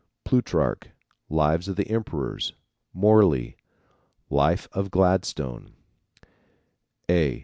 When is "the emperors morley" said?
1.75-3.55